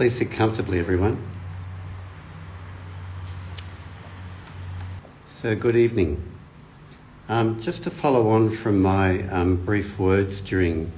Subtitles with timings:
[0.00, 1.22] Please sit comfortably, everyone.
[5.28, 6.26] So, good evening.
[7.28, 10.90] Um, just to follow on from my um, brief words during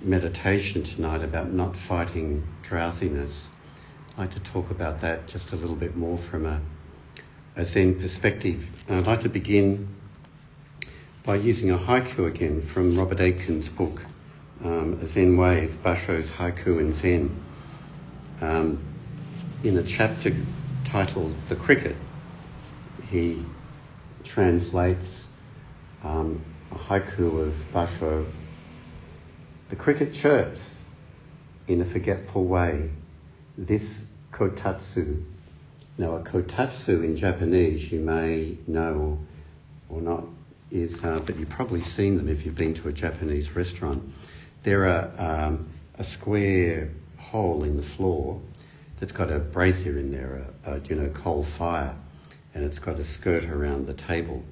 [0.00, 3.50] meditation tonight about not fighting drowsiness,
[4.12, 6.62] I'd like to talk about that just a little bit more from a,
[7.56, 8.66] a Zen perspective.
[8.88, 9.88] And I'd like to begin
[11.26, 14.02] by using a haiku again from Robert Aitken's book,
[14.64, 17.51] um, A Zen Wave, Basho's Haiku and Zen,
[18.42, 18.84] um,
[19.62, 20.36] in a chapter
[20.84, 21.96] titled The Cricket.
[23.08, 23.44] He
[24.24, 25.24] translates
[26.02, 28.26] um, a haiku of Basho.
[29.70, 30.76] The cricket chirps
[31.68, 32.90] in a forgetful way.
[33.56, 34.02] This
[34.32, 35.22] kotatsu.
[35.96, 39.18] Now, a kotatsu in Japanese, you may know
[39.88, 40.24] or not,
[40.70, 44.02] is, uh, but you've probably seen them if you've been to a Japanese restaurant.
[44.62, 46.90] They're um, a square
[47.32, 48.40] hole in the floor
[49.00, 51.96] that's got a brazier in there, a, a, you know, coal fire,
[52.54, 54.44] and it's got a skirt around the table.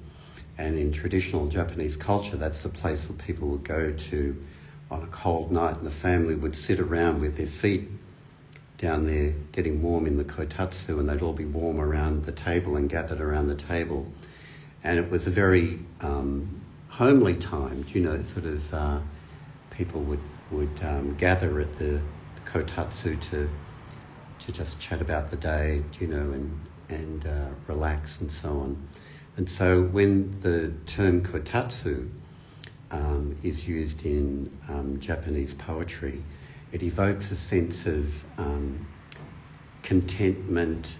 [0.57, 4.45] And in traditional Japanese culture, that's the place where people would go to
[4.89, 7.87] on a cold night, and the family would sit around with their feet
[8.77, 12.75] down there getting warm in the kotatsu, and they'd all be warm around the table
[12.75, 14.11] and gathered around the table.
[14.83, 18.99] And it was a very um, homely time, you know, sort of uh,
[19.69, 22.20] people would, would um, gather at the, the,
[22.53, 23.49] kotatsu to,
[24.39, 28.87] to just chat about the day, you know, and, and uh, relax and so on.
[29.37, 32.09] And so when the term kotatsu
[32.91, 36.21] um, is used in um, Japanese poetry,
[36.71, 38.85] it evokes a sense of um,
[39.83, 40.91] contentment,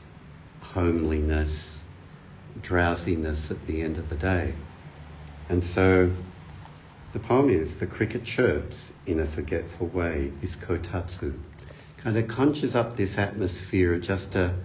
[0.62, 1.84] homeliness,
[2.62, 4.54] drowsiness at the end of the day.
[5.50, 6.12] And so
[7.14, 11.38] the poem is The Cricket Chirps in a Forgetful Way, this kotatsu.
[11.98, 14.56] Kind of conjures up this atmosphere of just a,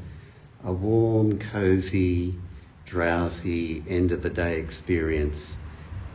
[0.64, 2.34] a warm, cozy,
[2.84, 5.56] drowsy end of the day experience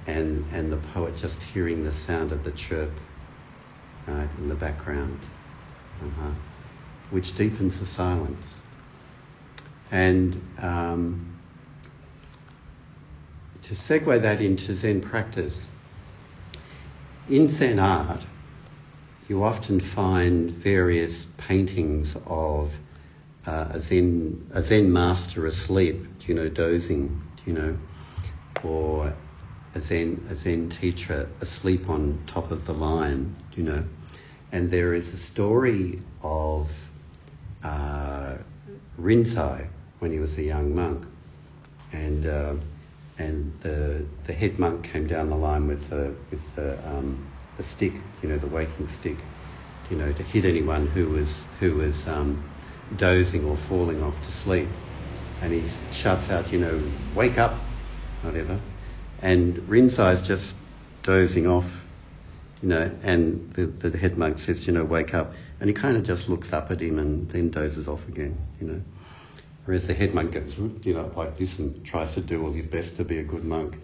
[0.08, 2.91] and, and the poet just hearing the sound of the chirp
[4.08, 5.20] right, in the background,
[6.02, 6.31] uh-huh,
[7.09, 8.62] which deepens the silence.
[9.91, 11.38] And um,
[13.64, 15.68] to segue that into Zen practice,
[17.31, 18.25] in Zen art,
[19.30, 22.74] you often find various paintings of
[23.47, 27.78] uh, a Zen a Zen master asleep, you know, dozing, you know,
[28.64, 29.14] or
[29.74, 33.86] a Zen a Zen teacher asleep on top of the line, you know,
[34.52, 36.70] and there is a story of
[37.64, 38.36] uh,
[39.00, 41.06] Rinzai when he was a young monk,
[41.94, 42.56] and uh,
[43.18, 47.26] and the the head monk came down the line with the with the um,
[47.58, 49.18] the stick, you know, the waking stick,
[49.90, 52.44] you know, to hit anyone who was who was um,
[52.96, 54.70] dozing or falling off to sleep,
[55.42, 57.60] and he shouts out, you know, wake up,
[58.22, 58.60] whatever,
[59.22, 60.56] and Rinzai's just
[61.04, 61.70] dozing off,
[62.62, 65.98] you know, and the, the head monk says, you know, wake up, and he kind
[65.98, 68.82] of just looks up at him and then dozes off again, you know.
[69.66, 72.66] Whereas the head monk goes, you know, like this and tries to do all his
[72.66, 73.78] best to be a good monk.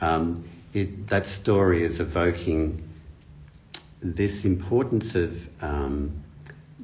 [0.00, 2.88] Um, it, that story is evoking
[4.02, 6.22] this importance of um,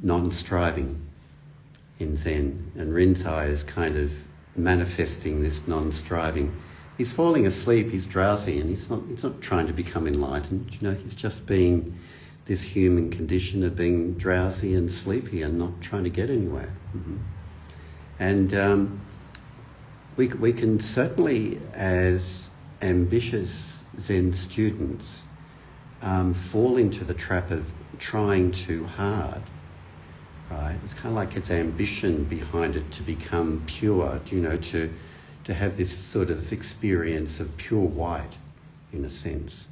[0.03, 1.01] non-striving
[1.99, 4.13] in Zen, and Rinzai is kind of
[4.57, 6.55] manifesting this non-striving.
[6.99, 10.75] He's falling asleep, he's drowsy, and he's not, he's not trying to become enlightened.
[10.75, 11.99] You know, he's just being
[12.45, 16.75] this human condition of being drowsy and sleepy and not trying to get anywhere.
[16.95, 17.17] Mm-hmm.
[18.23, 19.01] And um,
[20.17, 22.49] we, we can certainly, as
[22.81, 25.21] ambitious Zen students,
[26.03, 27.67] um, fall into the trap of
[27.99, 29.43] trying too hard.
[30.53, 30.77] Right?
[30.85, 34.89] It's kind of like it's ambition behind it to become pure, you know, to,
[35.43, 38.39] to have this sort of experience of pure white,
[38.93, 39.67] in a sense.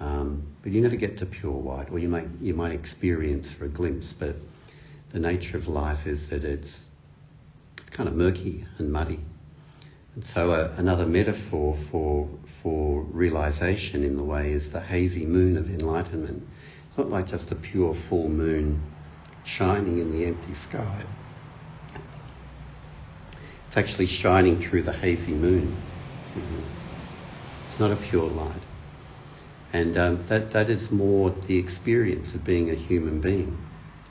[0.00, 3.66] Um, but you never get to pure white, or you might, you might experience for
[3.66, 4.34] a glimpse, but
[5.10, 6.85] the nature of life is that it's
[7.90, 9.20] kind of murky and muddy.
[10.14, 15.56] And so uh, another metaphor for for realization in the way is the hazy moon
[15.56, 16.48] of enlightenment.
[16.88, 18.80] It's not like just a pure full moon
[19.44, 21.02] shining in the empty sky.
[23.66, 25.82] It's actually shining through the hazy moon.
[27.64, 28.62] It's not a pure light.
[29.72, 33.58] And um, that, that is more the experience of being a human being,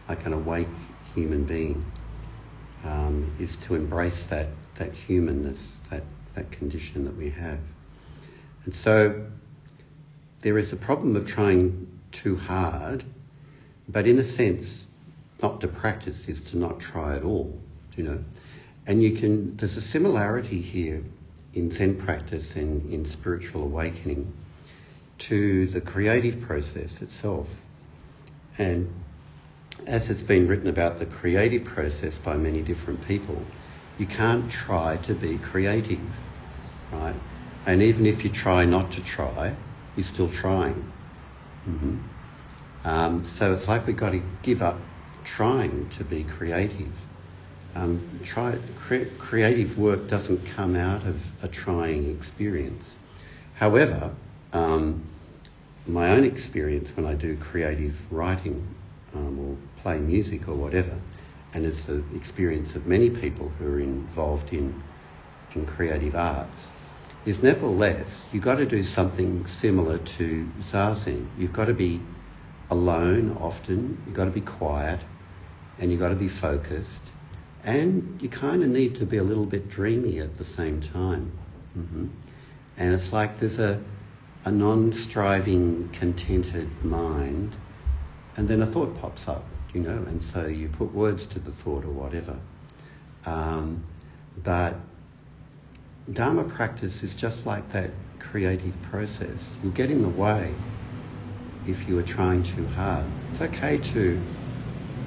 [0.08, 0.68] like an awake
[1.16, 1.92] human being
[2.86, 4.48] um, is to embrace that,
[4.78, 6.04] that humanness, that,
[6.36, 7.60] that condition that we have.
[8.66, 9.26] And so
[10.42, 13.04] there is a problem of trying too hard,
[13.88, 14.88] but in a sense,
[15.42, 17.60] not to practice is to not try at all,
[17.96, 18.24] you know.
[18.88, 21.04] And you can, there's a similarity here
[21.54, 24.32] in Zen practice and in spiritual awakening
[25.18, 27.48] to the creative process itself.
[28.58, 28.94] And
[29.88, 33.42] as it's been written about the creative process by many different people,
[33.98, 36.02] you can't try to be creative,
[36.92, 37.16] right?
[37.66, 39.56] And even if you try not to try,
[39.96, 40.92] you're still trying.
[41.68, 41.98] Mm-hmm.
[42.84, 44.78] Um, so it's like we've got to give up
[45.24, 46.92] trying to be creative.
[47.76, 52.96] Um, try, cre- creative work doesn't come out of a trying experience.
[53.56, 54.14] However,
[54.54, 55.04] um,
[55.88, 58.66] my own experience when I do creative writing
[59.16, 61.00] um, or play music or whatever,
[61.54, 64.84] and it's the experience of many people who are involved in,
[65.56, 66.70] in creative arts,
[67.26, 71.28] is nevertheless you've got to do something similar to zazen.
[71.38, 72.02] You've got to be
[72.70, 75.00] alone often, you've got to be quiet,
[75.80, 77.04] and you've got to be focused,
[77.64, 81.32] and you kind of need to be a little bit dreamy at the same time.
[81.78, 82.08] Mm-hmm.
[82.78, 83.82] And it's like there's a,
[84.44, 87.56] a non striving, contented mind,
[88.38, 89.44] and then a thought pops up,
[89.74, 92.38] you know, and so you put words to the thought or whatever.
[93.26, 93.84] Um,
[94.44, 94.76] but
[96.12, 99.58] Dharma practice is just like that creative process.
[99.64, 100.54] You'll get in the way
[101.68, 103.06] if you are trying too hard.
[103.32, 104.22] It's okay to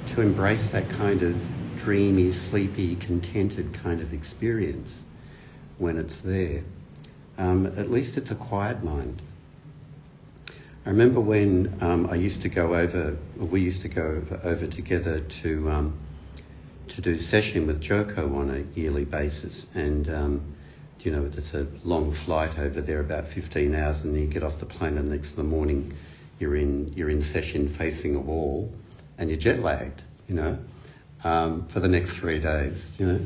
[0.07, 1.37] to embrace that kind of
[1.77, 5.01] dreamy, sleepy, contented kind of experience
[5.77, 6.63] when it's there.
[7.37, 9.21] Um, at least it's a quiet mind.
[10.89, 15.19] I remember when um, I used to go over, we used to go over, together
[15.19, 15.99] to um,
[16.87, 20.55] to do sesshin with Joko on a yearly basis, and um,
[21.01, 24.59] you know, it's a long flight over there, about 15 hours, and you get off
[24.59, 25.93] the plane, and the next the morning
[26.39, 28.73] you're in you're in sesshin facing a wall,
[29.19, 30.57] and you're jet lagged, you know,
[31.23, 33.21] um, for the next three days, you know.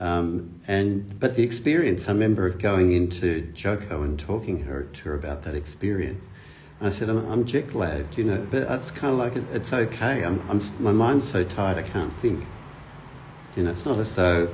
[0.00, 5.02] Um, and but the experience, I remember of going into Joko and talking her, to
[5.10, 6.24] her about that experience.
[6.86, 9.72] I said, I'm, I'm jet lagged, you know, but it's kind of like it, it's
[9.72, 10.24] okay.
[10.24, 12.46] I'm, I'm, my mind's so tired I can't think.
[13.54, 14.46] You know, it's not as though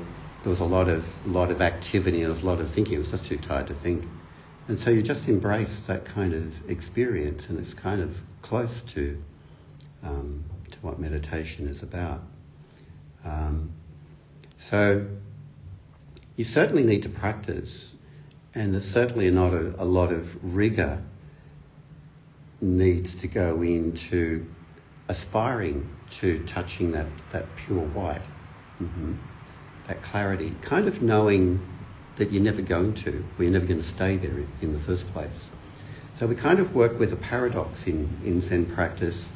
[0.43, 2.97] there was a lot of lot of activity and a lot of thinking.
[2.97, 4.07] I was just too tired to think.
[4.67, 9.23] And so you just embrace that kind of experience, and it's kind of close to
[10.03, 12.23] um, to what meditation is about.
[13.25, 13.73] Um,
[14.59, 15.07] so
[16.37, 17.93] you certainly need to practice,
[18.55, 21.03] and there's certainly not a, a lot of rigor
[22.61, 24.47] needs to go into
[25.09, 28.23] aspiring to touching that, that pure white.
[28.81, 29.15] Mm-hmm
[29.89, 31.61] that clarity, kind of knowing
[32.17, 35.11] that you're never going to, or you're never going to stay there in the first
[35.13, 35.51] place.
[36.17, 39.29] So we kind of work with a paradox in, in Zen practice,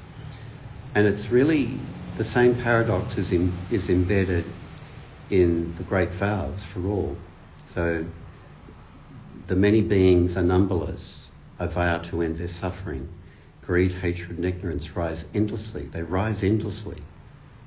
[0.94, 1.70] and it's really
[2.19, 4.44] the same paradox is, in, is embedded
[5.30, 7.16] in the great vows for all.
[7.74, 8.04] So
[9.46, 11.21] the many beings are numberless,
[11.62, 13.08] a vow to end their suffering.
[13.62, 15.84] Greed, hatred, and ignorance rise endlessly.
[15.84, 17.00] They rise endlessly.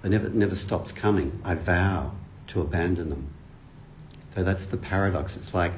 [0.01, 1.39] They never never stops coming.
[1.43, 2.13] I vow
[2.47, 3.33] to abandon them.
[4.35, 5.37] So that's the paradox.
[5.37, 5.71] It's like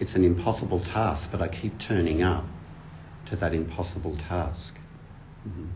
[0.00, 2.44] it's an impossible task, but I keep turning up
[3.26, 4.74] to that impossible task.
[5.48, 5.66] Mm-hmm.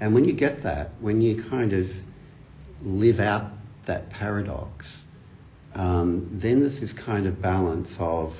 [0.00, 1.90] And when you get that, when you kind of
[2.82, 3.50] live out
[3.86, 5.02] that paradox,
[5.74, 8.36] um, then there's this kind of balance of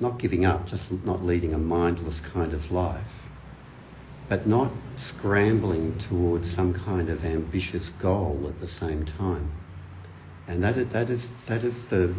[0.00, 3.28] not giving up, just not leading a mindless kind of life,
[4.28, 9.50] but not scrambling towards some kind of ambitious goal at the same time.
[10.48, 12.14] And that, that is, that is the,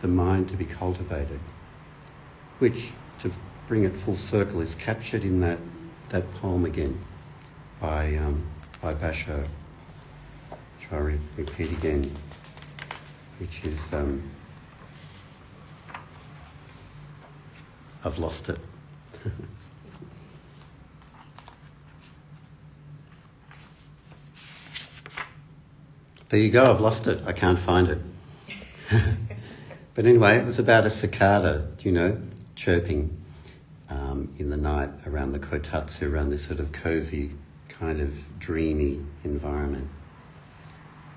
[0.00, 1.40] the mind to be cultivated,
[2.58, 3.30] which, to
[3.68, 5.58] bring it full circle, is captured in that,
[6.08, 7.00] that poem again
[7.80, 8.46] by, um,
[8.80, 9.46] by Basho,
[10.50, 11.00] which I'll
[11.36, 12.16] repeat again,
[13.38, 14.22] which is um,
[18.04, 18.58] I've lost it.
[26.30, 27.24] There you go, I've lost it.
[27.26, 27.98] I can't find it.
[29.94, 32.22] but anyway, it was about a cicada, you know,
[32.54, 33.20] chirping
[33.88, 37.32] um, in the night around the kotatsu, around this sort of cozy,
[37.68, 39.88] kind of dreamy environment.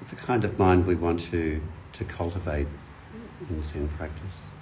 [0.01, 1.61] It's the kind of mind we want to,
[1.93, 2.65] to cultivate
[3.51, 4.52] in Zen practice.